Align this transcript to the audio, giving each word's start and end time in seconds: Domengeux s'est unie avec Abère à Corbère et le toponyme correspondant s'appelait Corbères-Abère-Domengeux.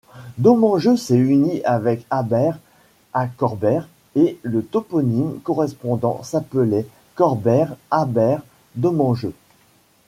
Domengeux 0.39 0.97
s'est 0.97 1.15
unie 1.15 1.61
avec 1.63 2.07
Abère 2.09 2.57
à 3.13 3.27
Corbère 3.27 3.87
et 4.15 4.39
le 4.41 4.65
toponyme 4.65 5.39
correspondant 5.43 6.23
s'appelait 6.23 6.87
Corbères-Abère-Domengeux. 7.13 9.35